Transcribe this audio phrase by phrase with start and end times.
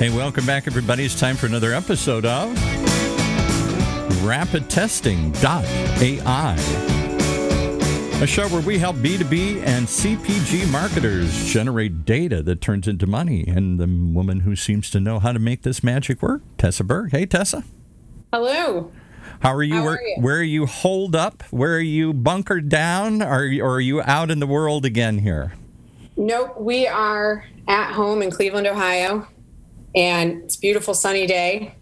[0.00, 1.04] Hey, welcome back, everybody.
[1.04, 2.54] It's time for another episode of
[4.24, 6.54] Rapid Testing.ai,
[8.22, 13.44] a show where we help B2B and CPG marketers generate data that turns into money.
[13.46, 17.10] And the woman who seems to know how to make this magic work, Tessa Berg.
[17.10, 17.62] Hey, Tessa.
[18.32, 18.90] Hello.
[19.40, 19.74] How are you?
[19.74, 20.16] How where, are you?
[20.18, 21.42] where are you holed up?
[21.50, 23.20] Where are you bunkered down?
[23.20, 25.52] Are you, or are you out in the world again here?
[26.16, 29.28] Nope, we are at home in Cleveland, Ohio,
[29.94, 31.74] and it's a beautiful sunny day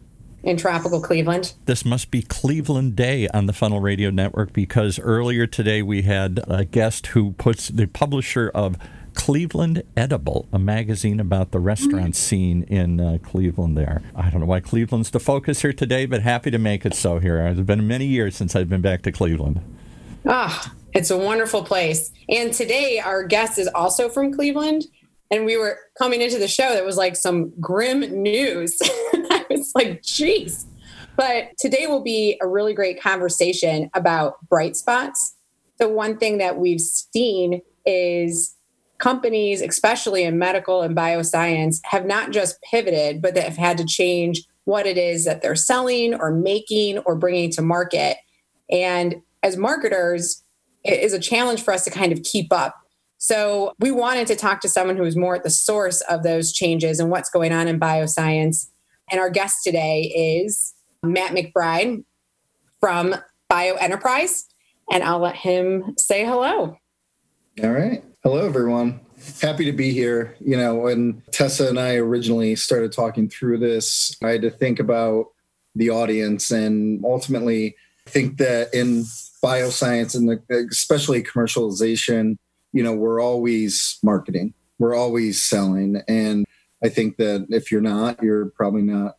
[0.42, 1.54] in tropical Cleveland.
[1.66, 6.40] This must be Cleveland Day on the Funnel Radio Network because earlier today we had
[6.46, 8.76] a guest who puts the publisher of
[9.14, 14.00] Cleveland Edible, a magazine about the restaurant scene in uh, Cleveland there.
[14.14, 17.18] I don't know why Cleveland's the focus here today, but happy to make it so
[17.18, 17.40] here.
[17.40, 19.60] It's been many years since I've been back to Cleveland.
[20.24, 22.12] Ah, it's a wonderful place.
[22.28, 24.84] And today our guest is also from Cleveland.
[25.30, 28.78] And we were coming into the show that was like some grim news.
[28.82, 30.66] I was like, geez.
[31.16, 35.36] But today will be a really great conversation about bright spots.
[35.78, 38.56] The one thing that we've seen is
[38.98, 43.84] companies, especially in medical and bioscience, have not just pivoted, but that have had to
[43.84, 48.18] change what it is that they're selling or making or bringing to market.
[48.70, 50.42] And as marketers,
[50.84, 52.74] it is a challenge for us to kind of keep up.
[53.18, 56.52] So we wanted to talk to someone who is more at the source of those
[56.52, 58.68] changes and what's going on in bioscience.
[59.10, 62.04] And our guest today is Matt McBride
[62.80, 63.16] from
[63.50, 64.44] BioEnterprise.
[64.90, 66.78] And I'll let him say hello.
[67.62, 68.04] All right.
[68.22, 69.00] Hello, everyone.
[69.42, 70.36] Happy to be here.
[70.40, 74.78] You know, when Tessa and I originally started talking through this, I had to think
[74.78, 75.26] about
[75.74, 77.76] the audience and ultimately
[78.06, 79.04] I think that in
[79.44, 82.36] bioscience and especially commercialization,
[82.72, 86.02] you know, we're always marketing, we're always selling.
[86.08, 86.46] And
[86.82, 89.16] I think that if you're not, you're probably not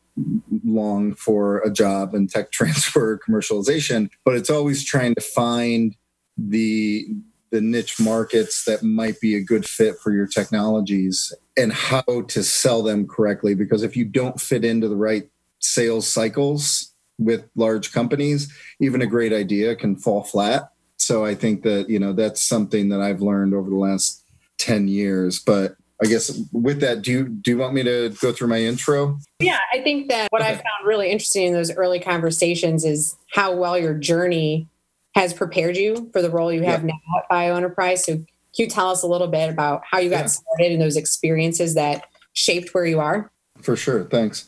[0.65, 5.95] long for a job in tech transfer commercialization, but it's always trying to find
[6.37, 7.07] the
[7.51, 12.43] the niche markets that might be a good fit for your technologies and how to
[12.43, 17.91] sell them correctly because if you don't fit into the right sales cycles with large
[17.91, 20.71] companies even a great idea can fall flat
[21.09, 24.23] so i think that you know that's something that i've learned over the last
[24.59, 28.31] 10 years but i guess with that do you do you want me to go
[28.31, 31.99] through my intro Yeah, I think that what I found really interesting in those early
[31.99, 34.67] conversations is how well your journey
[35.15, 37.99] has prepared you for the role you have now at BioEnterprise.
[37.99, 38.25] So, can
[38.57, 40.25] you tell us a little bit about how you got Yeah.
[40.27, 43.31] started and those experiences that shaped where you are?
[43.61, 44.03] For sure.
[44.03, 44.45] Thanks.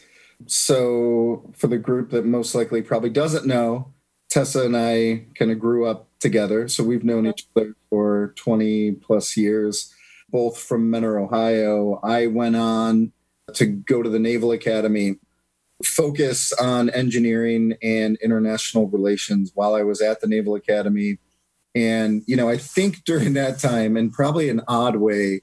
[0.48, 3.94] So, for the group that most likely probably doesn't know,
[4.30, 6.68] Tessa and I kind of grew up together.
[6.68, 9.94] So, we've known each other for 20 plus years,
[10.30, 12.00] both from Mentor, Ohio.
[12.04, 13.12] I went on
[13.56, 15.16] to go to the Naval Academy,
[15.84, 21.18] focus on engineering and international relations while I was at the Naval Academy.
[21.74, 25.42] And, you know, I think during that time, and probably an odd way,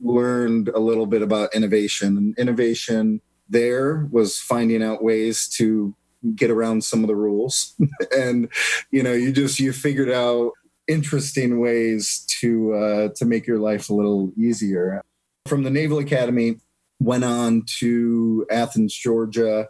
[0.00, 2.16] learned a little bit about innovation.
[2.16, 5.94] And innovation there was finding out ways to
[6.34, 7.74] get around some of the rules.
[8.16, 8.48] and,
[8.90, 10.52] you know, you just you figured out
[10.88, 15.02] interesting ways to uh, to make your life a little easier.
[15.46, 16.56] From the Naval Academy,
[17.00, 19.68] went on to Athens, Georgia,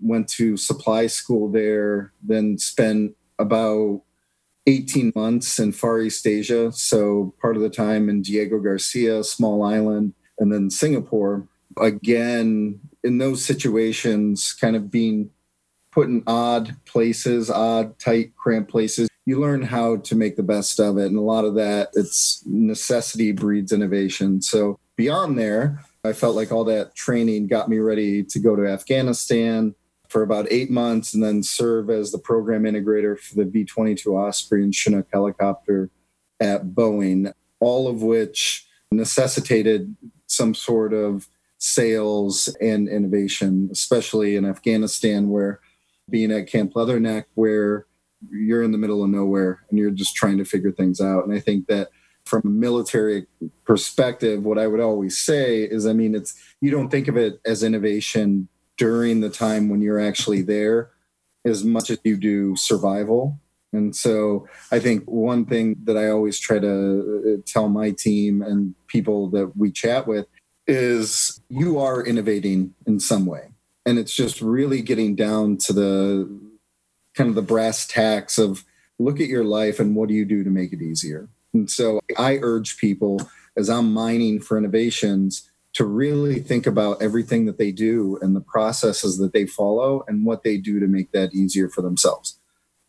[0.00, 4.02] went to supply school there, then spent about
[4.66, 6.72] 18 months in Far East Asia.
[6.72, 11.46] So part of the time in Diego Garcia, small island, and then Singapore.
[11.78, 15.30] Again, in those situations, kind of being
[15.96, 20.78] put in odd places, odd, tight, cramped places, you learn how to make the best
[20.78, 21.06] of it.
[21.06, 24.42] And a lot of that, it's necessity breeds innovation.
[24.42, 28.66] So beyond there, I felt like all that training got me ready to go to
[28.66, 29.74] Afghanistan
[30.10, 34.14] for about eight months and then serve as the program integrator for the V 22
[34.14, 35.88] Osprey and Chinook helicopter
[36.40, 41.26] at Boeing, all of which necessitated some sort of
[41.56, 45.60] sales and innovation, especially in Afghanistan, where
[46.08, 47.86] being at Camp Leatherneck, where
[48.30, 51.24] you're in the middle of nowhere and you're just trying to figure things out.
[51.24, 51.88] And I think that
[52.24, 53.26] from a military
[53.64, 57.40] perspective, what I would always say is, I mean, it's you don't think of it
[57.44, 60.90] as innovation during the time when you're actually there
[61.44, 63.40] as much as you do survival.
[63.72, 68.42] And so I think one thing that I always try to uh, tell my team
[68.42, 70.26] and people that we chat with
[70.66, 73.50] is you are innovating in some way.
[73.86, 76.40] And it's just really getting down to the
[77.14, 78.64] kind of the brass tacks of
[78.98, 81.28] look at your life and what do you do to make it easier.
[81.54, 87.44] And so I urge people as I'm mining for innovations to really think about everything
[87.46, 91.12] that they do and the processes that they follow and what they do to make
[91.12, 92.38] that easier for themselves.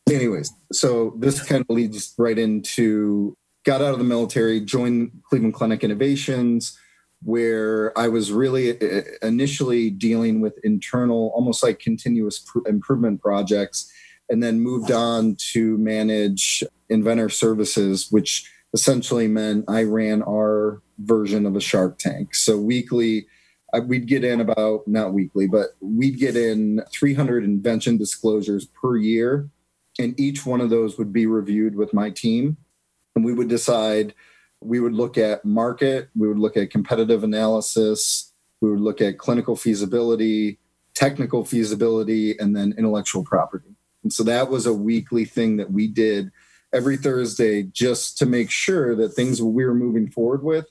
[0.09, 3.35] Anyways, so this kind of leads right into
[3.65, 6.79] got out of the military, joined Cleveland Clinic Innovations,
[7.23, 13.91] where I was really uh, initially dealing with internal, almost like continuous improvement projects,
[14.29, 21.45] and then moved on to manage inventor services, which essentially meant I ran our version
[21.45, 22.35] of a Shark Tank.
[22.35, 23.27] So weekly,
[23.85, 29.49] we'd get in about not weekly, but we'd get in 300 invention disclosures per year,
[29.99, 32.57] and each one of those would be reviewed with my team,
[33.15, 34.13] and we would decide.
[34.61, 39.17] We would look at market, we would look at competitive analysis, we would look at
[39.17, 40.59] clinical feasibility,
[40.95, 43.75] technical feasibility, and then intellectual property.
[44.03, 46.31] And so that was a weekly thing that we did
[46.73, 50.65] every Thursday just to make sure that things we were moving forward with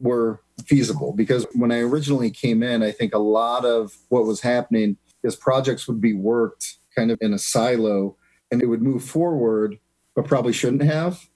[0.00, 1.12] were feasible.
[1.12, 5.36] Because when I originally came in, I think a lot of what was happening is
[5.36, 8.16] projects would be worked kind of in a silo
[8.50, 9.78] and it would move forward,
[10.14, 11.28] but probably shouldn't have,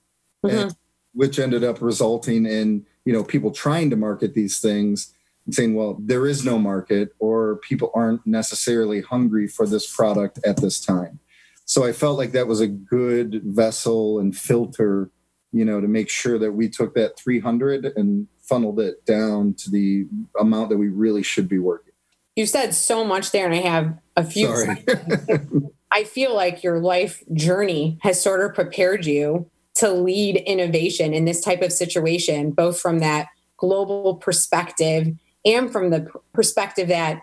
[0.44, 0.68] mm-hmm.
[1.12, 5.12] Which ended up resulting in you know people trying to market these things
[5.46, 10.38] and saying, well, there is no market or people aren't necessarily hungry for this product
[10.44, 11.18] at this time.
[11.64, 15.10] So I felt like that was a good vessel and filter,
[15.52, 19.70] you know, to make sure that we took that 300 and funneled it down to
[19.70, 20.06] the
[20.38, 21.94] amount that we really should be working.
[22.36, 24.54] You said so much there, and I have a few.
[24.56, 24.84] Sorry.
[25.92, 31.24] I feel like your life journey has sort of prepared you to lead innovation in
[31.24, 35.08] this type of situation, both from that global perspective
[35.44, 37.20] and from the perspective that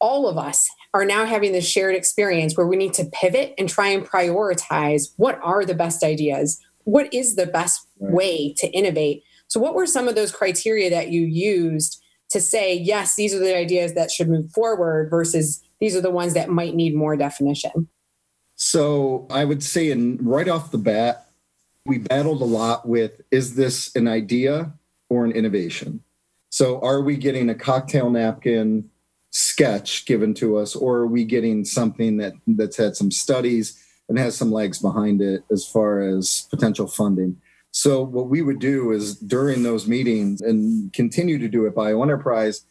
[0.00, 3.68] all of us are now having this shared experience where we need to pivot and
[3.68, 8.12] try and prioritize what are the best ideas what is the best right.
[8.12, 12.74] way to innovate so what were some of those criteria that you used to say
[12.74, 16.48] yes these are the ideas that should move forward versus these are the ones that
[16.48, 17.88] might need more definition
[18.56, 21.27] so i would say in right off the bat
[21.86, 24.72] we battled a lot with is this an idea
[25.10, 26.02] or an innovation
[26.50, 28.88] so are we getting a cocktail napkin
[29.30, 34.18] sketch given to us, or are we getting something that that's had some studies and
[34.18, 37.36] has some legs behind it as far as potential funding?
[37.70, 42.64] So what we would do is during those meetings and continue to do it BioEnterprise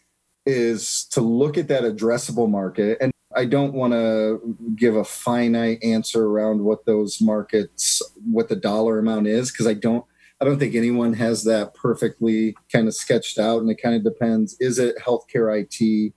[0.45, 5.83] is to look at that addressable market and I don't want to give a finite
[5.83, 10.03] answer around what those markets what the dollar amount is because I don't
[10.41, 14.03] I don't think anyone has that perfectly kind of sketched out and it kind of
[14.03, 16.13] depends is it healthcare IT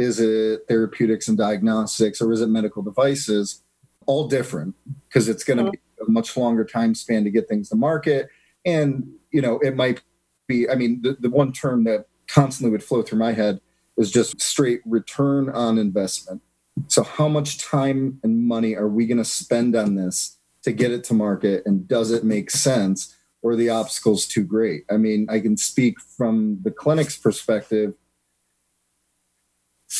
[0.00, 3.62] is it therapeutics and diagnostics or is it medical devices?
[4.06, 4.74] All different
[5.06, 8.28] because it's going to be a much longer time span to get things to market.
[8.64, 10.02] And, you know, it might
[10.48, 13.60] be, I mean, the, the one term that constantly would flow through my head
[13.98, 16.40] is just straight return on investment.
[16.88, 20.90] So, how much time and money are we going to spend on this to get
[20.90, 21.64] it to market?
[21.66, 23.16] And does it make sense?
[23.42, 24.84] Or the obstacles too great?
[24.90, 27.94] I mean, I can speak from the clinic's perspective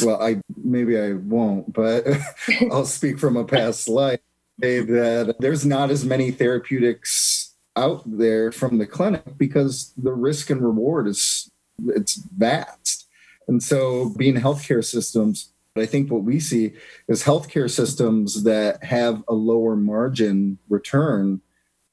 [0.02, 2.06] well, I maybe I won't, but
[2.70, 4.20] I'll speak from a past life.
[4.58, 10.62] That there's not as many therapeutics out there from the clinic because the risk and
[10.62, 11.50] reward is
[11.86, 13.08] it's vast.
[13.48, 16.72] And so being healthcare systems, I think what we see
[17.08, 21.40] is healthcare systems that have a lower margin return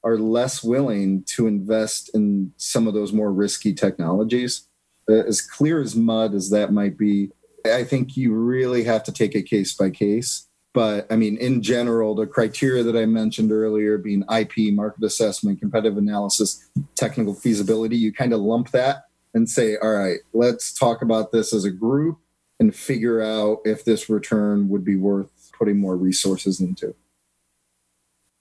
[0.03, 4.67] are less willing to invest in some of those more risky technologies.
[5.09, 7.29] Uh, as clear as mud as that might be,
[7.65, 10.47] I think you really have to take it case by case.
[10.73, 15.59] But I mean, in general, the criteria that I mentioned earlier being IP, market assessment,
[15.59, 21.01] competitive analysis, technical feasibility, you kind of lump that and say, all right, let's talk
[21.01, 22.19] about this as a group
[22.59, 26.95] and figure out if this return would be worth putting more resources into.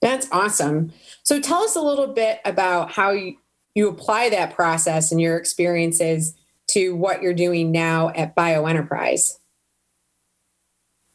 [0.01, 0.91] That's awesome.
[1.23, 3.37] So tell us a little bit about how you,
[3.73, 6.35] you apply that process and your experiences
[6.69, 9.37] to what you're doing now at BioEnterprise?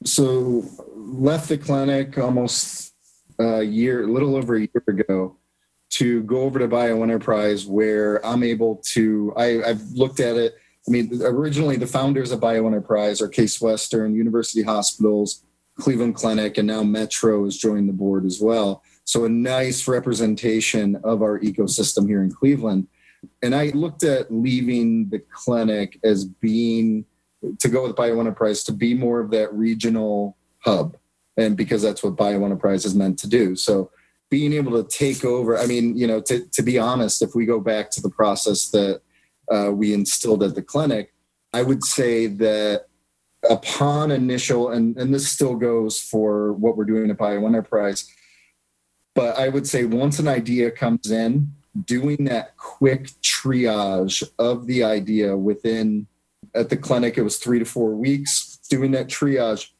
[0.04, 2.92] So, left the clinic almost
[3.38, 5.36] a year, a little over a year ago,
[5.90, 9.32] to go over to BioEnterprise, where I'm able to.
[9.36, 10.56] I, I've looked at it.
[10.86, 15.44] I mean, originally the founders of BioEnterprise are Case Western, University Hospitals,
[15.78, 18.82] Cleveland Clinic, and now Metro has joined the board as well.
[19.04, 22.88] So, a nice representation of our ecosystem here in Cleveland.
[23.42, 27.04] And I looked at leaving the clinic as being
[27.58, 30.96] to go with BioEnterprise to be more of that regional hub.
[31.36, 33.56] And because that's what BioEnterprise is meant to do.
[33.56, 33.90] So
[34.30, 37.46] being able to take over, I mean, you know, to, to be honest, if we
[37.46, 39.00] go back to the process that
[39.52, 41.12] uh, we instilled at the clinic.
[41.52, 42.86] I would say that
[43.48, 48.10] upon initial, and, and this still goes for what we're doing at Bio Enterprise,
[49.14, 51.52] but I would say once an idea comes in,
[51.84, 56.06] doing that quick triage of the idea within,
[56.54, 59.70] at the clinic, it was three to four weeks, doing that triage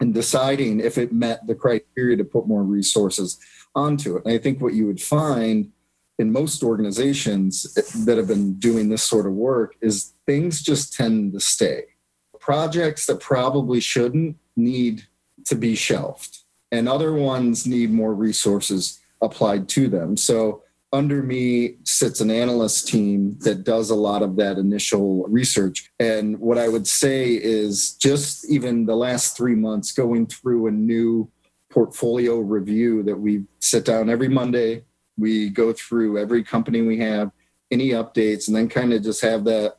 [0.00, 3.38] and deciding if it met the criteria to put more resources
[3.74, 4.24] onto it.
[4.24, 5.72] And I think what you would find
[6.18, 7.74] in most organizations
[8.06, 11.84] that have been doing this sort of work is things just tend to stay.
[12.40, 15.06] Projects that probably shouldn't need
[15.44, 16.38] to be shelved,
[16.72, 20.16] and other ones need more resources applied to them.
[20.16, 25.90] So, under me sits an analyst team that does a lot of that initial research.
[25.98, 30.70] And what I would say is just even the last three months going through a
[30.70, 31.28] new
[31.70, 34.84] portfolio review that we sit down every Monday
[35.18, 37.30] we go through every company we have,
[37.70, 39.78] any updates, and then kind of just have that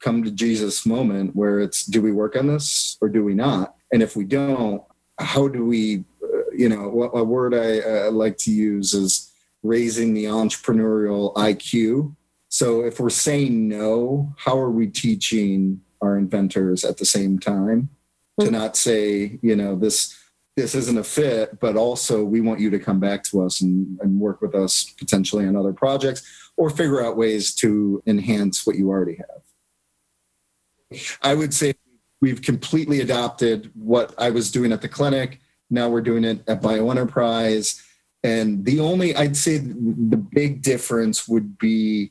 [0.00, 3.74] come to Jesus moment where it's do we work on this or do we not?
[3.92, 4.82] And if we don't,
[5.18, 9.32] how do we, uh, you know, what a word I uh, like to use is
[9.62, 12.14] raising the entrepreneurial IQ.
[12.48, 17.90] So if we're saying no, how are we teaching our inventors at the same time
[18.38, 18.52] to hmm.
[18.52, 20.16] not say, you know, this
[20.58, 23.96] this isn't a fit, but also we want you to come back to us and,
[24.00, 26.22] and work with us potentially on other projects
[26.56, 31.00] or figure out ways to enhance what you already have.
[31.22, 31.74] I would say
[32.20, 35.38] we've completely adopted what I was doing at the clinic.
[35.70, 37.80] Now we're doing it at BioEnterprise.
[38.24, 42.10] And the only, I'd say the big difference would be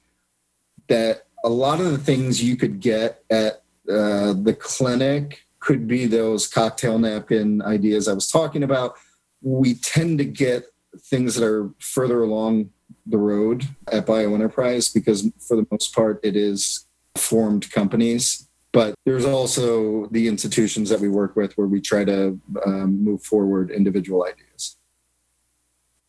[0.88, 6.06] that a lot of the things you could get at uh, the clinic could be
[6.06, 8.96] those cocktail napkin ideas I was talking about.
[9.42, 10.64] We tend to get
[10.98, 12.70] things that are further along
[13.06, 16.86] the road at Bio Enterprise because, for the most part, it is
[17.18, 18.48] formed companies.
[18.72, 23.22] But there's also the institutions that we work with where we try to um, move
[23.24, 24.78] forward individual ideas.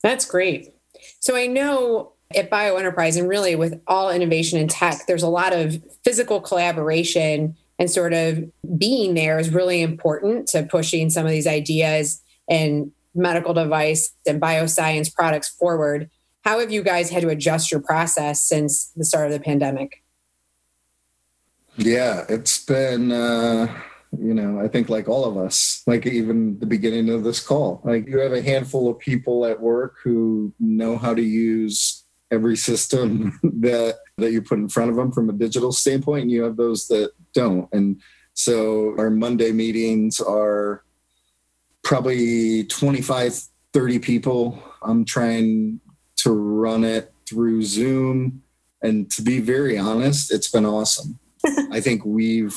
[0.05, 0.73] That's great.
[1.19, 5.29] So I know at Bio Enterprise and really with all innovation in tech, there's a
[5.29, 8.45] lot of physical collaboration and sort of
[8.77, 14.41] being there is really important to pushing some of these ideas and medical device and
[14.41, 16.11] bioscience products forward.
[16.45, 20.03] How have you guys had to adjust your process since the start of the pandemic?
[21.77, 23.73] Yeah, it's been, uh,
[24.19, 27.81] you know, I think like all of us, like even the beginning of this call,
[27.85, 32.57] like you have a handful of people at work who know how to use every
[32.57, 36.43] system that that you put in front of them from a digital standpoint and you
[36.43, 37.69] have those that don't.
[37.73, 38.01] And
[38.35, 40.85] so our monday meetings are
[41.83, 43.41] probably 25
[43.73, 44.63] 30 people.
[44.83, 45.81] I'm trying
[46.17, 48.43] to run it through zoom.
[48.83, 51.19] And to be very honest it's been awesome.
[51.71, 52.57] I think we've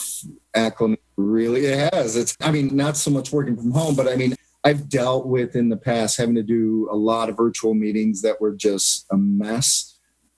[0.55, 2.15] acclimated really it has.
[2.15, 5.55] It's i mean not so much working from home but i mean I've dealt with
[5.55, 9.17] in the past having to do a lot of virtual meetings that were just a
[9.17, 9.90] mess.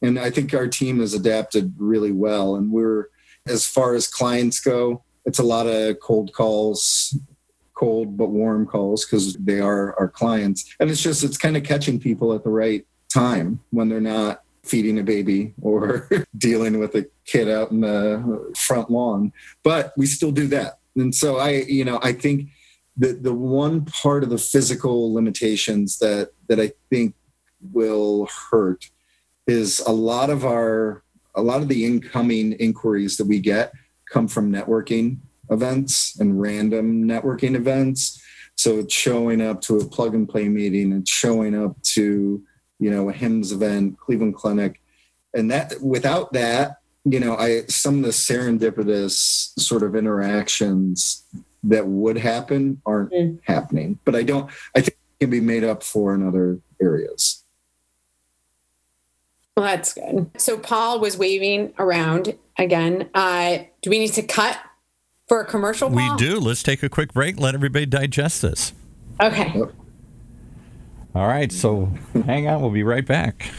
[0.04, 2.56] And I think our team has adapted really well.
[2.56, 3.08] And we're,
[3.48, 7.18] as far as clients go, it's a lot of cold calls,
[7.74, 10.76] cold but warm calls because they are our clients.
[10.80, 14.44] And it's just, it's kind of catching people at the right time when they're not
[14.64, 19.32] feeding a baby or dealing with a kid out in the front lawn.
[19.64, 20.80] But we still do that.
[20.98, 22.50] And so I, you know, I think
[22.96, 27.16] the the one part of the physical limitations that that I think
[27.72, 28.92] will hurt
[29.48, 31.04] is a lot of our
[31.36, 33.74] a lot of the incoming inquiries that we get
[34.12, 35.18] come from networking
[35.50, 38.22] events and random networking events.
[38.56, 42.44] So it's showing up to a plug and play meeting, it's showing up to
[42.80, 44.82] you know a HIMSS event, Cleveland Clinic,
[45.34, 51.24] and that without that, you know, I some of the serendipitous sort of interactions
[51.64, 53.40] that would happen aren't mm.
[53.44, 54.00] happening.
[54.06, 57.43] But I don't, I think can be made up for in other areas.
[59.56, 60.32] Well, that's good.
[60.38, 63.10] So Paul was waving around again.
[63.14, 64.58] Uh, do we need to cut
[65.28, 65.90] for a commercial?
[65.90, 66.16] Paul?
[66.16, 66.40] We do.
[66.40, 67.40] Let's take a quick break.
[67.40, 68.74] Let everybody digest this.
[69.22, 69.62] Okay.
[71.14, 71.52] All right.
[71.52, 71.92] So
[72.26, 72.62] hang on.
[72.62, 73.52] We'll be right back.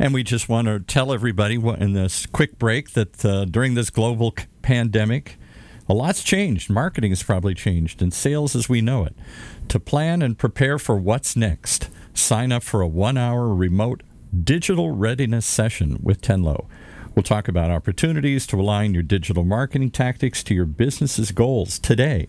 [0.00, 3.90] And we just want to tell everybody in this quick break that uh, during this
[3.90, 5.37] global pandemic,
[5.88, 6.68] a lot's changed.
[6.68, 9.14] Marketing has probably changed, and sales as we know it.
[9.68, 14.02] To plan and prepare for what's next, sign up for a one hour remote
[14.44, 16.66] digital readiness session with Tenlo.
[17.14, 22.28] We'll talk about opportunities to align your digital marketing tactics to your business's goals today.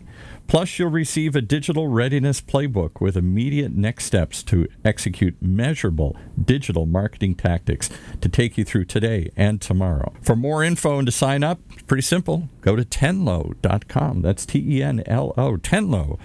[0.50, 6.88] Plus, you'll receive a digital readiness playbook with immediate next steps to execute measurable digital
[6.88, 7.88] marketing tactics
[8.20, 10.12] to take you through today and tomorrow.
[10.24, 12.50] For more info and to sign up, pretty simple.
[12.62, 14.24] Go to tenlo.com.
[14.24, 16.18] That's T E N L O, tenlo.com.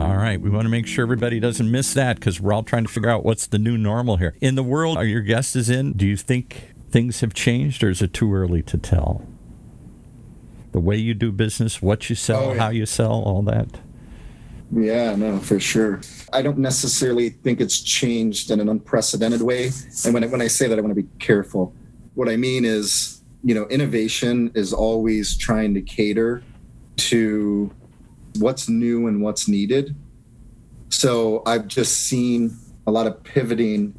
[0.00, 2.82] All right, we want to make sure everybody doesn't miss that because we're all trying
[2.82, 4.34] to figure out what's the new normal here.
[4.40, 7.90] In the world, are your guest is in, do you think things have changed or
[7.90, 9.24] is it too early to tell?
[10.76, 12.60] The way you do business, what you sell, oh, yeah.
[12.60, 13.66] how you sell, all that?
[14.70, 16.02] Yeah, no, for sure.
[16.34, 19.70] I don't necessarily think it's changed in an unprecedented way.
[20.04, 21.74] And when I, when I say that, I want to be careful.
[22.12, 26.42] What I mean is, you know, innovation is always trying to cater
[26.96, 27.72] to
[28.38, 29.96] what's new and what's needed.
[30.90, 32.54] So I've just seen
[32.86, 33.98] a lot of pivoting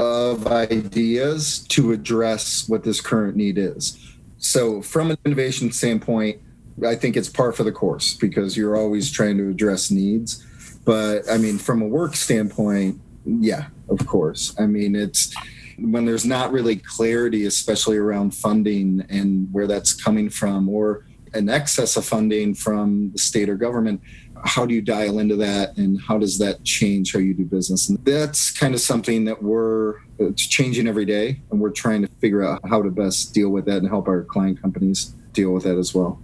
[0.00, 3.96] of ideas to address what this current need is.
[4.38, 6.40] So, from an innovation standpoint,
[6.84, 10.44] I think it's par for the course because you're always trying to address needs.
[10.84, 14.54] But I mean, from a work standpoint, yeah, of course.
[14.58, 15.34] I mean, it's
[15.78, 21.48] when there's not really clarity, especially around funding and where that's coming from, or an
[21.48, 24.00] excess of funding from the state or government,
[24.44, 27.88] how do you dial into that and how does that change how you do business?
[27.88, 32.08] And that's kind of something that we're it's changing every day and we're trying to
[32.20, 35.64] figure out how to best deal with that and help our client companies deal with
[35.64, 36.20] that as well.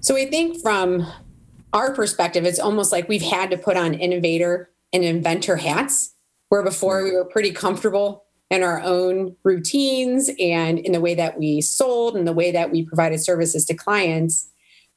[0.00, 1.06] So I think from
[1.72, 6.14] our perspective, it's almost like we've had to put on innovator and inventor hats,
[6.48, 11.38] where before we were pretty comfortable in our own routines and in the way that
[11.38, 14.48] we sold and the way that we provided services to clients.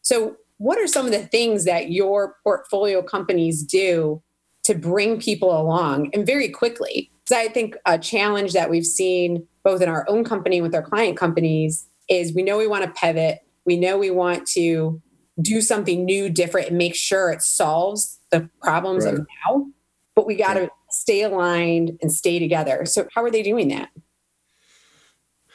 [0.01, 4.21] So, what are some of the things that your portfolio companies do
[4.63, 7.11] to bring people along and very quickly?
[7.23, 10.81] Because I think a challenge that we've seen both in our own company with our
[10.81, 15.01] client companies is we know we want to pivot, we know we want to
[15.41, 19.15] do something new, different, and make sure it solves the problems right.
[19.15, 19.65] of now,
[20.15, 22.85] but we got to stay aligned and stay together.
[22.85, 23.89] So, how are they doing that?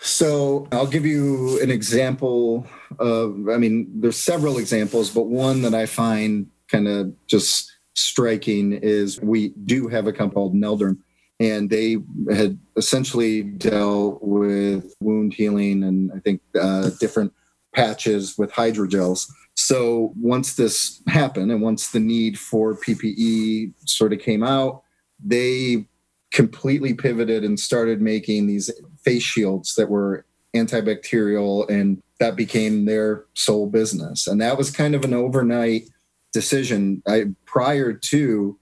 [0.01, 2.67] So, I'll give you an example
[2.99, 8.73] of, I mean, there's several examples, but one that I find kind of just striking
[8.73, 10.99] is we do have a company called Nelderm,
[11.41, 11.97] and they
[12.33, 17.33] had essentially dealt with wound healing and I think uh, different
[17.75, 19.29] patches with hydrogels.
[19.55, 24.83] So once this happened and once the need for PPE sort of came out,
[25.25, 25.87] they
[26.33, 28.71] completely pivoted and started making these
[29.09, 34.27] face shields that were antibacterial and that became their sole business.
[34.27, 35.85] And that was kind of an overnight
[36.33, 37.03] decision.
[37.07, 38.59] I, prior to,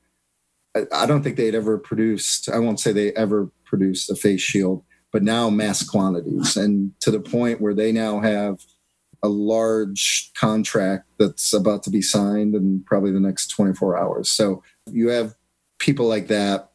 [0.76, 4.40] I, I don't think they'd ever produced, I won't say they ever produced a face
[4.40, 8.61] shield, but now mass quantities and to the point where they now have
[9.24, 14.28] a large contract that's about to be signed in probably the next 24 hours.
[14.28, 15.35] So you have
[15.80, 16.70] people like that.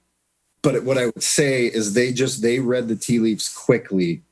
[0.63, 4.23] But what I would say is they just they read the tea leaves quickly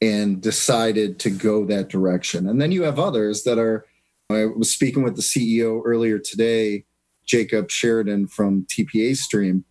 [0.00, 2.48] and decided to go that direction.
[2.48, 3.86] And then you have others that are
[4.30, 6.84] I was speaking with the CEO earlier today,
[7.24, 9.64] Jacob Sheridan from TPA Stream.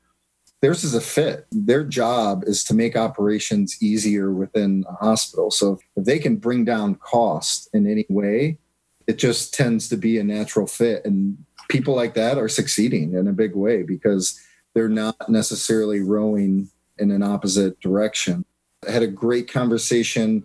[0.61, 1.45] Theirs is a fit.
[1.51, 5.51] Their job is to make operations easier within a hospital.
[5.51, 8.57] So if they can bring down cost in any way,
[9.05, 11.05] it just tends to be a natural fit.
[11.05, 11.37] And
[11.69, 14.41] people like that are succeeding in a big way because
[14.77, 18.45] they're not necessarily rowing in an opposite direction.
[18.87, 20.43] I had a great conversation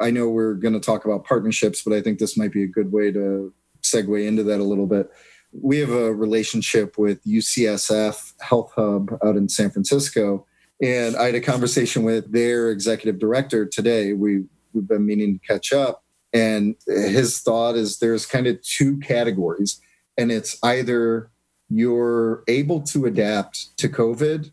[0.00, 2.68] I know we're going to talk about partnerships, but I think this might be a
[2.68, 5.10] good way to segue into that a little bit.
[5.52, 10.46] We have a relationship with UCSF Health Hub out in San Francisco.
[10.82, 14.12] And I had a conversation with their executive director today.
[14.12, 16.02] We, we've been meaning to catch up.
[16.32, 19.80] And his thought is there's kind of two categories,
[20.18, 21.30] and it's either
[21.68, 24.50] you're able to adapt to COVID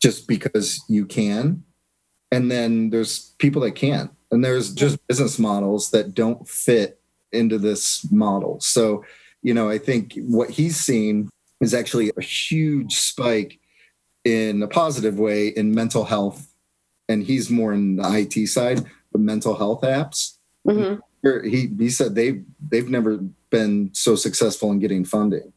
[0.00, 1.64] just because you can,
[2.30, 4.10] and then there's people that can't.
[4.30, 7.00] And there's just business models that don't fit
[7.32, 8.60] into this model.
[8.60, 9.04] So
[9.42, 11.28] you know i think what he's seen
[11.60, 13.60] is actually a huge spike
[14.24, 16.52] in a positive way in mental health.
[17.08, 20.36] And he's more in the it side the mental health apps.
[20.66, 21.48] Mm-hmm.
[21.48, 23.18] he, he said they they've never
[23.50, 25.52] been so successful in getting funding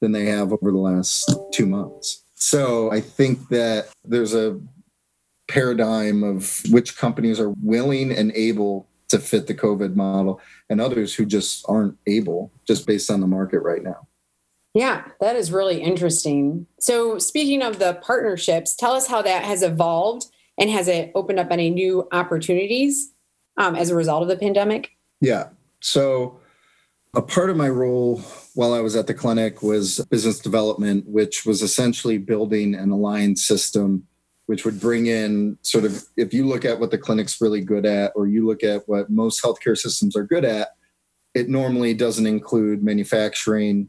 [0.00, 4.60] than they have over the last two months so i think that there's a
[5.48, 11.14] paradigm of which companies are willing and able to fit the COVID model and others
[11.14, 14.08] who just aren't able just based on the market right now.
[14.74, 16.66] Yeah, that is really interesting.
[16.80, 20.26] So, speaking of the partnerships, tell us how that has evolved
[20.58, 23.12] And has it opened up any new opportunities
[23.56, 24.90] um, as a result of the pandemic?
[25.20, 25.48] Yeah.
[25.80, 26.40] So,
[27.16, 28.20] a part of my role
[28.54, 33.46] while I was at the clinic was business development, which was essentially building an alliance
[33.46, 34.06] system,
[34.46, 37.86] which would bring in sort of, if you look at what the clinic's really good
[37.86, 40.70] at, or you look at what most healthcare systems are good at,
[41.34, 43.88] it normally doesn't include manufacturing,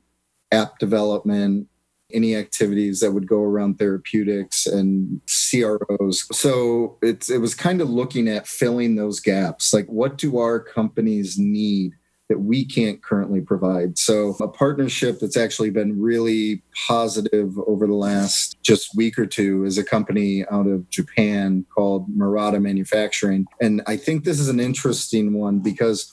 [0.51, 1.67] app development,
[2.11, 6.27] any activities that would go around therapeutics and CROs.
[6.37, 9.73] So it's it was kind of looking at filling those gaps.
[9.73, 11.93] Like what do our companies need
[12.29, 13.97] that we can't currently provide?
[13.97, 19.63] So a partnership that's actually been really positive over the last just week or two
[19.65, 23.45] is a company out of Japan called Murata Manufacturing.
[23.61, 26.11] And I think this is an interesting one because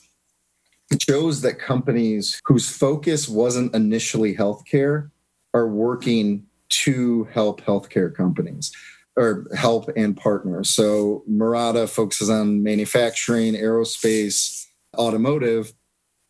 [0.90, 5.10] it shows that companies whose focus wasn't initially healthcare
[5.54, 8.72] are working to help healthcare companies
[9.16, 10.64] or help and partner.
[10.64, 15.72] So Murata focuses on manufacturing, aerospace, automotive,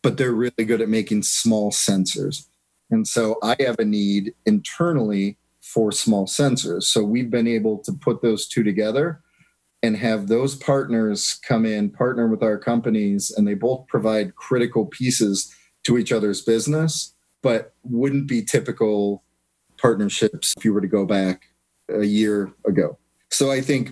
[0.03, 2.47] but they're really good at making small sensors.
[2.91, 6.85] And so I have a need internally for small sensors.
[6.85, 9.21] So we've been able to put those two together
[9.83, 14.87] and have those partners come in, partner with our companies, and they both provide critical
[14.87, 15.53] pieces
[15.85, 19.23] to each other's business but wouldn't be typical
[19.77, 21.43] partnerships if you were to go back
[21.89, 22.99] a year ago.
[23.31, 23.91] So I think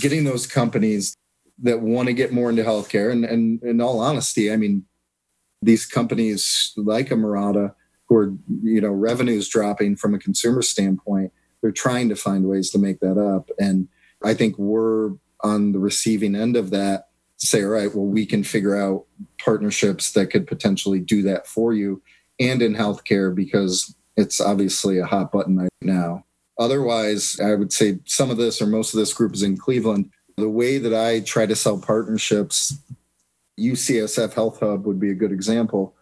[0.00, 1.16] getting those companies
[1.62, 4.84] that want to get more into healthcare, and, and in all honesty, I mean,
[5.62, 7.74] these companies like a Murata,
[8.08, 12.70] who are you know revenues dropping from a consumer standpoint, they're trying to find ways
[12.70, 13.88] to make that up, and
[14.22, 18.26] I think we're on the receiving end of that to say, all right, well, we
[18.26, 19.06] can figure out
[19.38, 22.02] partnerships that could potentially do that for you
[22.38, 26.24] and in healthcare because it's obviously a hot button right now.
[26.58, 30.10] Otherwise, I would say some of this or most of this group is in Cleveland.
[30.36, 32.78] The way that I try to sell partnerships,
[33.58, 35.94] UCSF Health Hub would be a good example.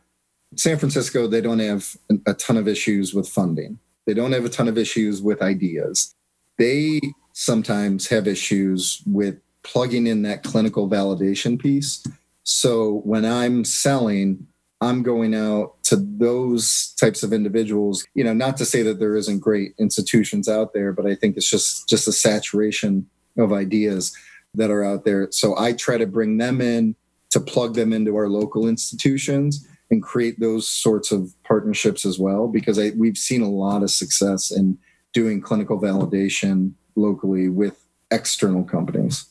[0.56, 3.78] San Francisco, they don't have a ton of issues with funding.
[4.06, 6.14] They don't have a ton of issues with ideas.
[6.56, 7.00] They
[7.32, 12.02] sometimes have issues with plugging in that clinical validation piece.
[12.42, 14.46] So when I'm selling,
[14.80, 19.16] I'm going out to those types of individuals, you know, not to say that there
[19.16, 24.16] isn't great institutions out there, but I think it's just just a saturation of ideas
[24.54, 25.28] that are out there.
[25.30, 26.96] So I try to bring them in
[27.30, 32.48] to plug them into our local institutions and create those sorts of partnerships as well
[32.48, 34.78] because I, we've seen a lot of success in
[35.12, 39.26] doing clinical validation locally with external companies.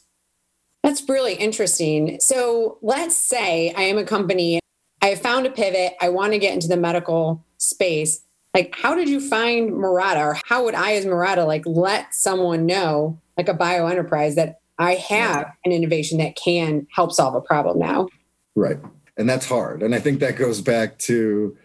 [0.83, 2.19] That's really interesting.
[2.19, 4.60] So let's say I am a company
[5.01, 5.93] I found a pivot.
[6.01, 8.21] I want to get into the medical space.
[8.53, 12.65] Like, how did you find Murata, or how would I, as Murata, like let someone
[12.65, 17.79] know, like a BioEnterprise, that I have an innovation that can help solve a problem
[17.79, 18.07] now?
[18.55, 18.77] Right,
[19.17, 19.83] and that's hard.
[19.83, 21.57] And I think that goes back to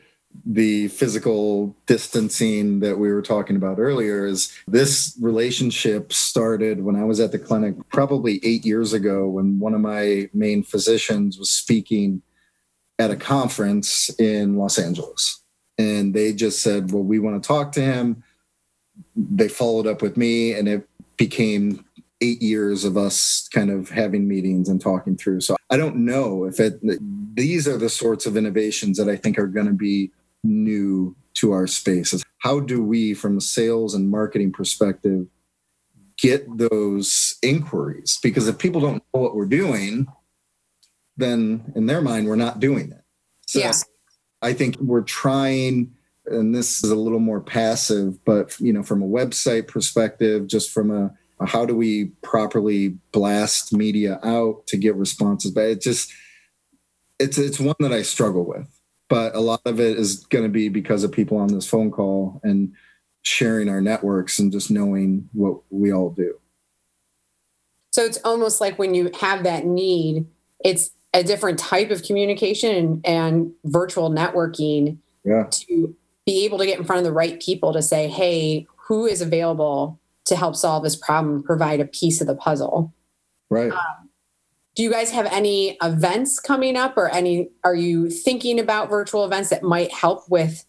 [0.46, 7.04] the physical distancing that we were talking about earlier is this relationship started when I
[7.04, 11.50] was at the clinic probably 8 years ago when one of my main physicians was
[11.50, 12.22] speaking
[12.98, 15.42] at a conference in Los Angeles.
[15.78, 18.22] And they just said, Well, we want to talk to him.
[19.16, 21.84] They followed up with me, and it became
[22.22, 25.40] eight years of us kind of having meetings and talking through.
[25.40, 26.80] So I don't know if it,
[27.34, 30.12] these are the sorts of innovations that I think are going to be
[30.44, 32.24] new to our spaces.
[32.38, 35.26] How do we, from a sales and marketing perspective,
[36.16, 38.18] get those inquiries?
[38.22, 40.06] Because if people don't know what we're doing,
[41.16, 43.02] then in their mind, we're not doing it.
[43.46, 43.72] So yeah.
[44.40, 45.94] I think we're trying,
[46.26, 50.70] and this is a little more passive, but you know, from a website perspective, just
[50.70, 51.12] from a, a
[51.46, 55.50] how do we properly blast media out to get responses?
[55.50, 56.12] But it just
[57.18, 58.68] it's it's one that I struggle with.
[59.08, 61.90] But a lot of it is going to be because of people on this phone
[61.90, 62.72] call and
[63.22, 66.38] sharing our networks and just knowing what we all do.
[67.92, 70.26] So it's almost like when you have that need,
[70.64, 75.44] it's a different type of communication and, and virtual networking yeah.
[75.50, 79.06] to be able to get in front of the right people to say, hey, who
[79.06, 82.94] is available to help solve this problem, provide a piece of the puzzle.
[83.50, 83.72] Right.
[83.72, 84.10] Um,
[84.74, 89.24] do you guys have any events coming up or any, are you thinking about virtual
[89.24, 90.64] events that might help with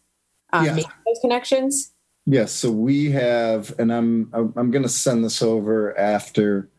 [0.51, 0.73] um, yeah.
[0.73, 1.93] making those connections?
[2.25, 2.51] Yes.
[2.51, 6.69] So we have, and I'm, I'm going to send this over after,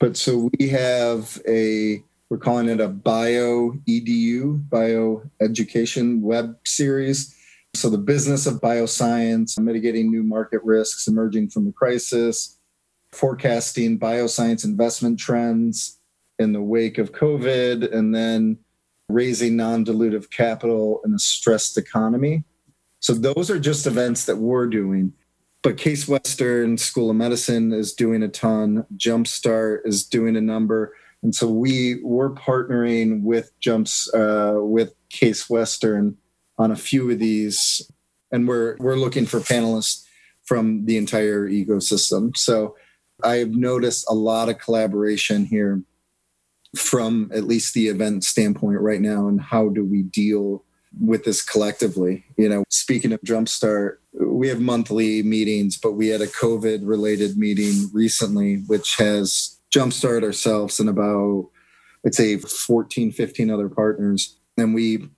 [0.00, 7.34] but so we have a, we're calling it a bio edu, bio education web series.
[7.74, 12.58] So, the business of bioscience, mitigating new market risks emerging from the crisis,
[13.12, 15.98] forecasting bioscience investment trends
[16.38, 18.58] in the wake of COVID, and then
[19.08, 22.44] raising non dilutive capital in a stressed economy.
[23.00, 25.12] So, those are just events that we're doing.
[25.62, 30.94] But Case Western School of Medicine is doing a ton, Jumpstart is doing a number.
[31.22, 36.16] And so we we're partnering with Jumps uh, with Case Western
[36.58, 37.90] on a few of these,
[38.32, 40.04] and we're we're looking for panelists
[40.44, 42.36] from the entire ecosystem.
[42.36, 42.74] So
[43.22, 45.82] I've noticed a lot of collaboration here
[46.76, 50.64] from at least the event standpoint right now and how do we deal
[51.00, 56.20] with this collectively you know speaking of jumpstart we have monthly meetings but we had
[56.20, 61.48] a covid related meeting recently which has jumpstart ourselves and about
[62.06, 65.08] i'd say 14 15 other partners and we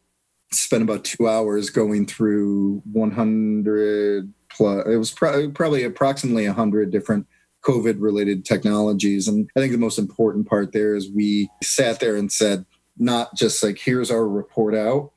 [0.53, 7.27] spent about two hours going through 100 plus it was pro- probably approximately 100 different
[7.63, 9.29] COVID related technologies.
[9.29, 12.65] And I think the most important part there is we sat there and said,
[12.99, 15.13] not just like, here's our report out,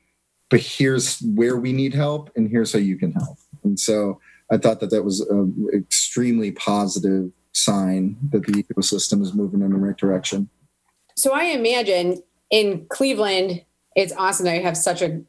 [0.50, 3.38] but here's where we need help and here's how you can help.
[3.62, 4.20] And so
[4.50, 9.70] I thought that that was an extremely positive sign that the ecosystem is moving in
[9.70, 10.48] the right direction.
[11.16, 15.22] So I imagine in Cleveland, it's awesome that you have such a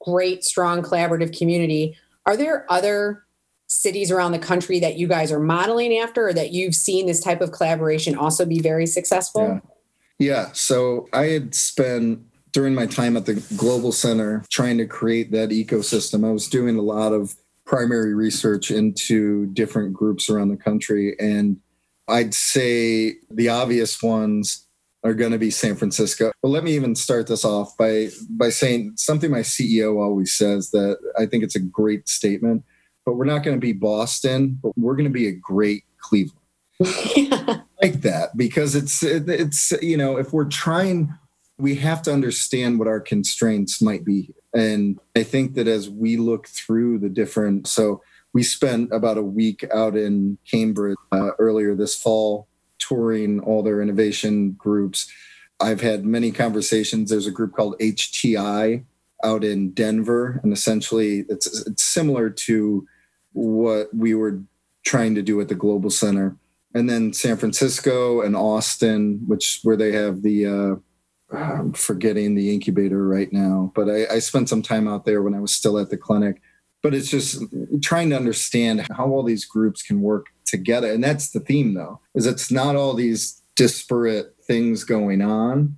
[0.00, 1.96] great, strong, collaborative community.
[2.26, 3.24] Are there other
[3.66, 7.20] cities around the country that you guys are modeling after or that you've seen this
[7.20, 9.60] type of collaboration also be very successful?
[10.18, 10.34] Yeah.
[10.46, 10.52] yeah.
[10.52, 12.20] So I had spent
[12.52, 16.26] during my time at the Global Center trying to create that ecosystem.
[16.26, 21.14] I was doing a lot of primary research into different groups around the country.
[21.20, 21.58] And
[22.08, 24.66] I'd say the obvious ones
[25.02, 26.30] are going to be San Francisco.
[26.42, 30.70] But let me even start this off by by saying something my CEO always says
[30.70, 32.64] that I think it's a great statement
[33.10, 36.36] but we're not going to be Boston, but we're going to be a great Cleveland.
[37.82, 41.14] Like that because it's it's you know if we're trying
[41.56, 46.18] we have to understand what our constraints might be and I think that as we
[46.18, 48.02] look through the different so
[48.34, 52.48] we spent about a week out in Cambridge uh, earlier this fall
[52.80, 55.10] touring all their innovation groups.
[55.60, 57.10] I've had many conversations.
[57.10, 58.84] There's a group called HTI
[59.22, 62.86] out in Denver, and essentially it's, it's similar to
[63.32, 64.42] what we were
[64.84, 66.36] trying to do at the Global Center.
[66.74, 72.52] And then San Francisco and Austin, which where they have the uh, I'm forgetting the
[72.52, 75.78] incubator right now, but I, I spent some time out there when I was still
[75.78, 76.40] at the clinic.
[76.82, 77.42] But it's just
[77.82, 80.92] trying to understand how all these groups can work together.
[80.92, 85.76] And that's the theme though, is it's not all these disparate things going on.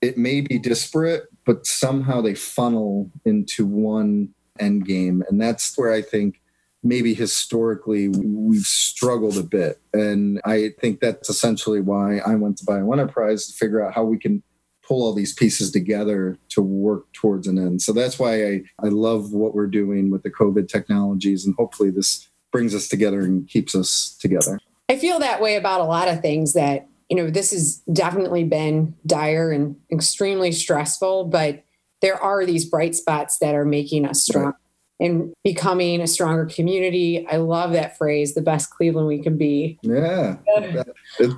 [0.00, 5.22] It may be disparate, but somehow they funnel into one end game.
[5.28, 6.40] And that's where I think
[6.82, 9.80] maybe historically we've struggled a bit.
[9.92, 14.18] And I think that's essentially why I went to BioEnterprise to figure out how we
[14.18, 14.42] can
[14.82, 17.82] pull all these pieces together to work towards an end.
[17.82, 21.44] So that's why I, I love what we're doing with the COVID technologies.
[21.44, 24.60] And hopefully this brings us together and keeps us together.
[24.88, 28.44] I feel that way about a lot of things that, you know, this has definitely
[28.44, 31.64] been dire and extremely stressful, but
[32.02, 34.54] there are these bright spots that are making us strong
[34.98, 37.26] and becoming a stronger community.
[37.26, 39.78] I love that phrase, the best Cleveland we can be.
[39.82, 40.84] Yeah, it,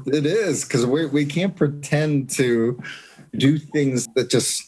[0.07, 2.81] it is because we we can't pretend to
[3.37, 4.65] do things that just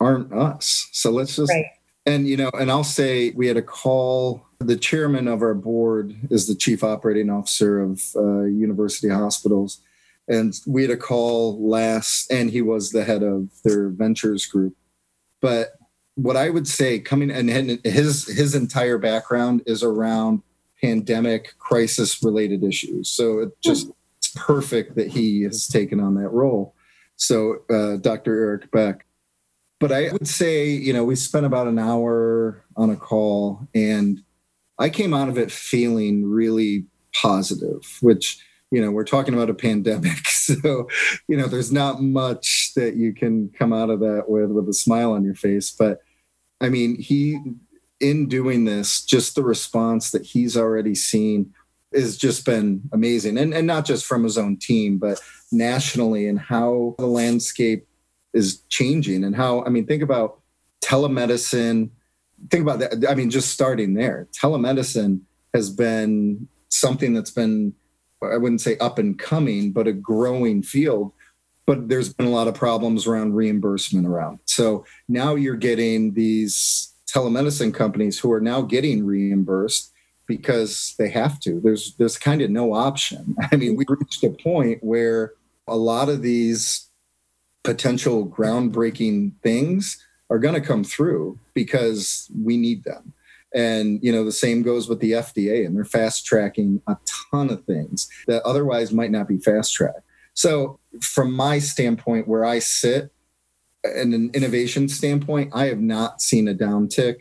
[0.00, 0.88] aren't us.
[0.92, 1.66] So let's just, right.
[2.06, 4.46] And you know, and I'll say we had a call.
[4.60, 9.82] The chairman of our board is the chief operating officer of uh, University Hospitals.
[10.28, 14.74] And we had a call last, and he was the head of their ventures group.
[15.40, 15.74] But
[16.14, 20.42] what I would say coming and his his entire background is around
[20.80, 23.08] pandemic crisis related issues.
[23.08, 26.74] So it just it's perfect that he has taken on that role.
[27.16, 28.34] So uh, Dr.
[28.34, 29.04] Eric Beck.
[29.78, 34.22] But I would say, you know, we spent about an hour on a call and
[34.78, 38.38] I came out of it feeling really positive, which
[38.70, 40.88] you know we're talking about a pandemic so
[41.28, 44.74] you know there's not much that you can come out of that with with a
[44.74, 46.00] smile on your face but
[46.60, 47.38] I mean, he,
[48.00, 51.52] in doing this, just the response that he's already seen
[51.94, 53.38] has just been amazing.
[53.38, 55.20] And, and not just from his own team, but
[55.52, 57.86] nationally and how the landscape
[58.36, 60.40] is changing and how, I mean, think about
[60.82, 61.90] telemedicine.
[62.50, 63.08] Think about that.
[63.08, 65.22] I mean, just starting there, telemedicine
[65.54, 67.74] has been something that's been,
[68.22, 71.12] I wouldn't say up and coming, but a growing field
[71.66, 74.38] but there's been a lot of problems around reimbursement around.
[74.44, 79.92] So now you're getting these telemedicine companies who are now getting reimbursed
[80.26, 81.60] because they have to.
[81.60, 83.34] There's there's kind of no option.
[83.52, 85.32] I mean, we reached a point where
[85.66, 86.85] a lot of these
[87.66, 93.12] potential groundbreaking things are going to come through because we need them.
[93.54, 96.96] And you know, the same goes with the FDA, and they're fast tracking a
[97.32, 100.00] ton of things that otherwise might not be fast tracked.
[100.34, 103.12] So, from my standpoint, where I sit,
[103.84, 107.20] in an innovation standpoint, I have not seen a downtick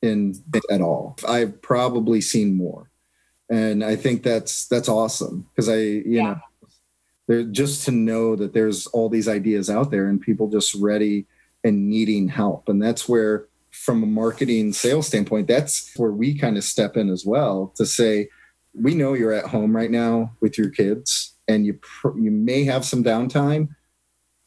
[0.00, 0.34] in
[0.70, 1.18] at all.
[1.28, 2.90] I've probably seen more,
[3.50, 6.22] and I think that's that's awesome because I you yeah.
[6.22, 6.36] know
[7.26, 11.26] there just to know that there's all these ideas out there and people just ready
[11.62, 16.56] and needing help, and that's where from a marketing sales standpoint, that's where we kind
[16.56, 18.28] of step in as well to say,
[18.72, 22.64] we know you're at home right now with your kids and you pr- you may
[22.64, 23.68] have some downtime.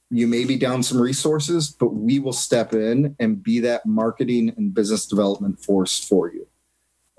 [0.09, 4.53] You may be down some resources but we will step in and be that marketing
[4.55, 6.47] and business development force for you.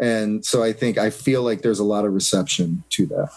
[0.00, 3.30] And so i think i feel like there's a lot of reception to that.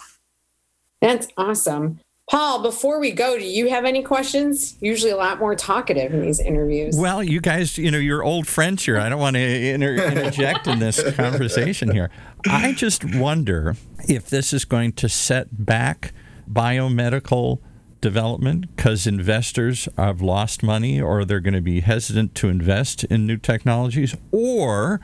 [1.02, 2.00] That's awesome
[2.32, 4.78] Paul, before we go, do you have any questions?
[4.80, 6.96] Usually a lot more talkative in these interviews.
[6.98, 8.98] Well, you guys, you know, you're old friends here.
[8.98, 12.10] I don't want to inter- interject in this conversation here.
[12.48, 13.76] I just wonder
[14.08, 16.14] if this is going to set back
[16.50, 17.60] biomedical
[18.00, 23.28] development because investors have lost money or they're going to be hesitant to invest in
[23.28, 25.02] new technologies or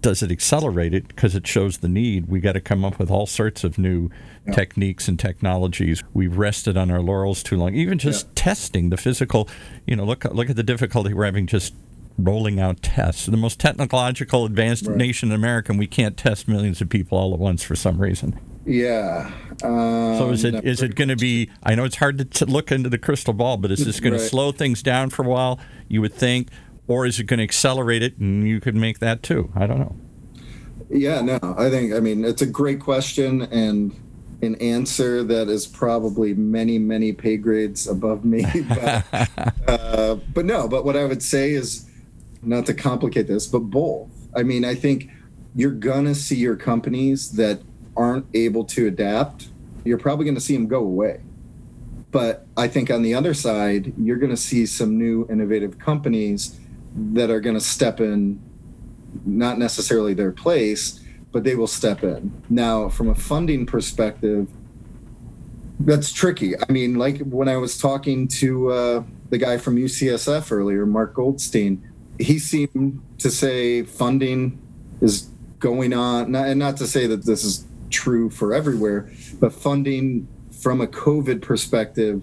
[0.00, 2.28] does it accelerate it because it shows the need?
[2.28, 4.10] We got to come up with all sorts of new
[4.46, 4.52] yeah.
[4.52, 6.02] techniques and technologies.
[6.14, 7.74] We've rested on our laurels too long.
[7.74, 8.32] Even just yeah.
[8.34, 9.48] testing the physical,
[9.86, 11.74] you know, look look at the difficulty we're having just
[12.18, 13.26] rolling out tests.
[13.26, 14.96] The most technological advanced right.
[14.96, 18.00] nation in America, and we can't test millions of people all at once for some
[18.00, 18.38] reason.
[18.64, 19.30] Yeah.
[19.62, 21.50] Um, so is it is it going to be?
[21.62, 24.12] I know it's hard to t- look into the crystal ball, but is this going
[24.12, 24.20] right.
[24.20, 25.60] to slow things down for a while?
[25.88, 26.48] You would think,
[26.88, 28.16] or is it going to accelerate it?
[28.18, 29.50] And you could make that too.
[29.54, 29.96] I don't know.
[30.88, 33.92] Yeah, no, I think I mean it's a great question and
[34.42, 38.44] an answer that is probably many many pay grades above me.
[38.68, 39.28] But,
[39.66, 41.90] uh, but no, but what I would say is
[42.42, 44.08] not to complicate this, but both.
[44.36, 45.10] I mean, I think
[45.56, 47.60] you're gonna see your companies that
[47.96, 49.48] aren't able to adapt.
[49.84, 51.20] You're probably going to see them go away.
[52.10, 56.58] But I think on the other side, you're going to see some new innovative companies
[56.96, 58.42] that are going to step in,
[59.24, 61.00] not necessarily their place,
[61.32, 62.32] but they will step in.
[62.48, 64.48] Now, from a funding perspective,
[65.80, 66.54] that's tricky.
[66.56, 71.14] I mean, like when I was talking to uh, the guy from UCSF earlier, Mark
[71.14, 71.86] Goldstein,
[72.18, 74.58] he seemed to say funding
[75.02, 75.28] is
[75.58, 80.80] going on, and not to say that this is true for everywhere, but funding from
[80.80, 82.22] a COVID perspective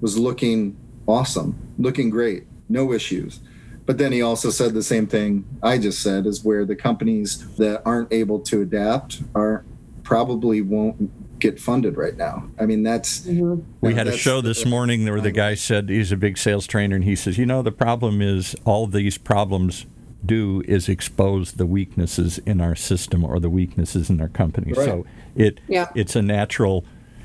[0.00, 3.40] was looking awesome, looking great, no issues.
[3.86, 7.46] But then he also said the same thing I just said is where the companies
[7.56, 9.64] that aren't able to adapt are
[10.02, 12.48] probably won't get funded right now.
[12.58, 13.20] I mean, that's.
[13.20, 13.62] Mm-hmm.
[13.80, 16.96] We had a show this morning where the guy said he's a big sales trainer
[16.96, 19.86] and he says, you know, the problem is all these problems
[20.24, 24.72] do is expose the weaknesses in our system or the weaknesses in our company.
[24.72, 24.86] Right.
[24.86, 25.88] So it yeah.
[25.94, 26.84] it's a natural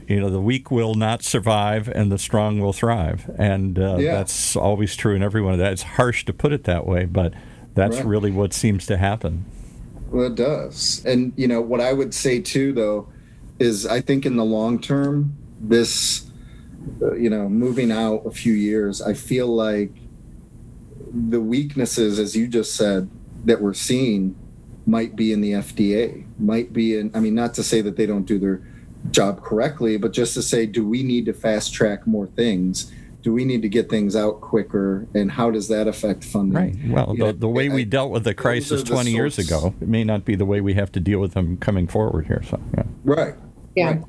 [0.09, 4.13] you know the weak will not survive and the strong will thrive and uh, yeah.
[4.13, 7.05] that's always true in every one of that it's harsh to put it that way
[7.05, 7.33] but
[7.75, 8.05] that's right.
[8.05, 9.45] really what seems to happen
[10.09, 13.07] well it does and you know what i would say too though
[13.59, 16.29] is i think in the long term this
[17.01, 19.91] uh, you know moving out a few years i feel like
[21.11, 23.09] the weaknesses as you just said
[23.45, 24.35] that we're seeing
[24.87, 28.07] might be in the fda might be in i mean not to say that they
[28.07, 28.61] don't do their
[29.11, 32.91] job correctly, but just to say, do we need to fast track more things?
[33.21, 35.07] Do we need to get things out quicker?
[35.13, 36.53] And how does that affect funding?
[36.53, 36.75] Right.
[36.87, 40.03] Well, the, the, way I, we dealt with the crisis 20 years ago, it may
[40.03, 42.41] not be the way we have to deal with them coming forward here.
[42.43, 42.83] So, yeah.
[43.03, 43.35] Right.
[43.75, 43.87] Yeah.
[43.89, 44.03] Right.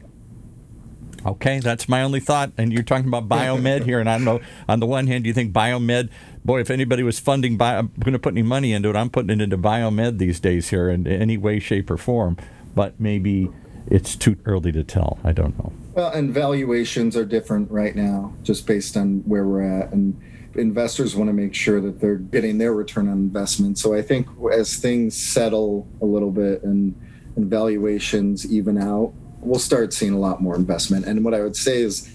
[1.26, 2.52] Okay, that's my only thought.
[2.56, 4.40] And you're talking about biomed here, and I don't know.
[4.68, 6.08] On the one hand, do you think biomed?
[6.44, 8.96] Boy, if anybody was funding, bio, I'm going to put any money into it.
[8.96, 12.38] I'm putting it into biomed these days here in any way, shape, or form.
[12.74, 13.50] But maybe
[13.90, 15.18] it's too early to tell.
[15.24, 15.72] I don't know.
[15.94, 20.18] Well, and valuations are different right now, just based on where we're at, and
[20.54, 23.78] investors want to make sure that they're getting their return on investment.
[23.78, 26.94] So I think as things settle a little bit and,
[27.36, 31.06] and valuations even out, we'll start seeing a lot more investment.
[31.06, 32.10] And what I would say is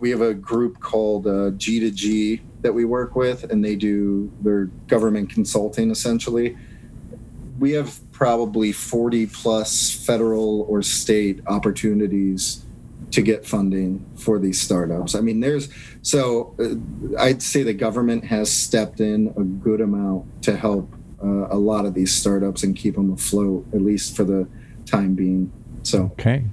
[0.00, 4.66] we have a group called uh, G2G that we work with, and they do their
[4.88, 6.56] government consulting essentially
[7.58, 12.62] we have probably 40 plus federal or state opportunities
[13.12, 15.14] to get funding for these startups.
[15.14, 15.68] I mean, there's
[16.02, 20.92] so uh, I'd say the government has stepped in a good amount to help
[21.22, 24.48] uh, a lot of these startups and keep them afloat, at least for the
[24.86, 25.52] time being.
[25.82, 26.44] So Okay.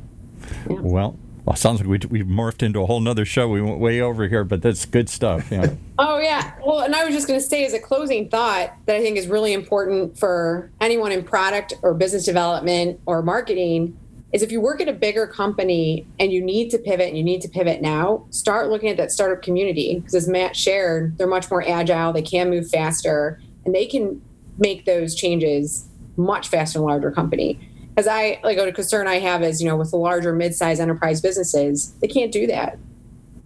[0.69, 0.79] Yeah.
[0.81, 3.49] Well, well, sounds like we, we've morphed into a whole nother show.
[3.49, 5.51] We went way over here, but that's good stuff.
[5.51, 5.73] Yeah.
[5.99, 6.53] Oh yeah.
[6.65, 9.15] Well, and I was just going to say as a closing thought that I think
[9.15, 13.95] is really important for anyone in product or business development or marketing
[14.33, 17.23] is if you work at a bigger company and you need to pivot and you
[17.23, 21.27] need to pivot now, start looking at that startup community because as Matt shared, they're
[21.27, 24.19] much more agile, they can move faster, and they can
[24.57, 25.87] make those changes
[26.17, 27.59] much faster than a larger company.
[27.95, 31.21] As I like a concern I have is, you know, with the larger mid-sized enterprise
[31.21, 32.77] businesses, they can't do that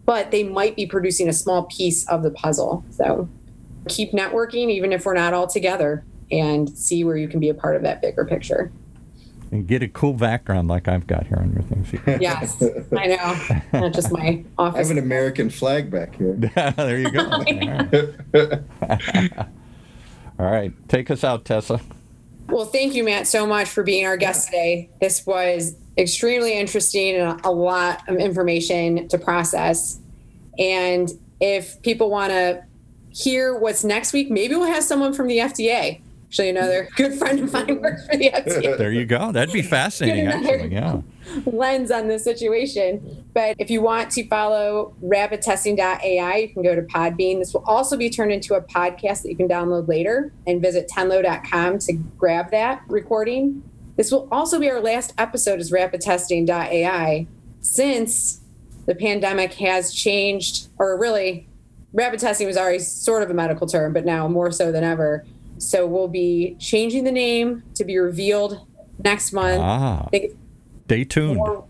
[0.07, 2.83] but they might be producing a small piece of the puzzle.
[2.91, 3.29] So
[3.89, 7.53] keep networking, even if we're not all together, and see where you can be a
[7.53, 8.71] part of that bigger picture.
[9.51, 12.21] and get a cool background like I've got here on your things.
[12.21, 12.55] Yes,
[12.97, 13.79] I know.
[13.81, 14.75] Not just my office.
[14.75, 16.33] I have an American flag back here.
[16.77, 17.29] there you go.
[17.29, 19.47] All right.
[20.39, 20.71] All right.
[20.87, 21.81] Take us out, Tessa.
[22.49, 24.89] Well, thank you, Matt, so much for being our guest today.
[25.01, 29.99] This was extremely interesting and a lot of information to process.
[30.57, 32.63] And if people want to
[33.09, 36.01] hear what's next week, maybe we'll have someone from the FDA.
[36.27, 38.77] Actually, another good friend of mine works for the FDA.
[38.77, 39.31] There you go.
[39.31, 40.69] That'd be fascinating, actually.
[40.69, 41.01] Yeah.
[41.45, 43.25] lens on this situation.
[43.33, 47.39] But if you want to follow rapidtesting.ai, you can go to Podbean.
[47.39, 50.89] This will also be turned into a podcast that you can download later and visit
[50.89, 53.63] tenlo.com to grab that recording.
[53.95, 57.27] This will also be our last episode as rapidtesting.ai
[57.61, 58.41] since
[58.85, 61.47] the pandemic has changed, or really,
[61.93, 65.25] rapid testing was already sort of a medical term, but now more so than ever.
[65.57, 68.65] So we'll be changing the name to be revealed
[69.03, 69.59] next month.
[69.61, 70.35] Ah, I think it's
[70.87, 71.37] stay tuned.
[71.37, 71.65] more-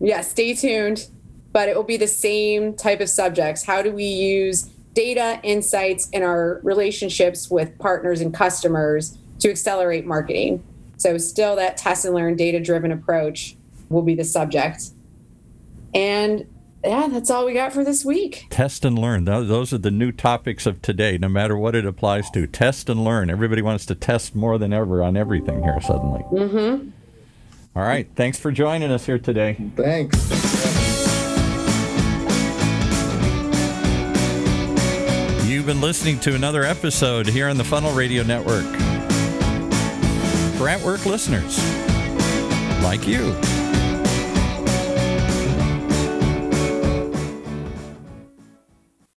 [0.00, 1.08] yeah, stay tuned.
[1.52, 3.64] But it will be the same type of subjects.
[3.64, 10.04] How do we use data insights in our relationships with partners and customers to accelerate
[10.04, 10.64] marketing?
[10.96, 13.56] So, still that test and learn data driven approach
[13.88, 14.90] will be the subject.
[15.94, 16.46] And
[16.84, 18.46] yeah, that's all we got for this week.
[18.50, 19.24] Test and learn.
[19.24, 22.46] Those, those are the new topics of today, no matter what it applies to.
[22.46, 23.30] Test and learn.
[23.30, 26.22] Everybody wants to test more than ever on everything here suddenly.
[26.32, 26.90] Mm-hmm.
[27.76, 28.06] All right.
[28.14, 29.56] Thanks for joining us here today.
[29.74, 30.16] Thanks.
[35.46, 38.64] You've been listening to another episode here on the Funnel Radio Network.
[40.56, 41.58] For at work listeners
[42.82, 43.34] like you.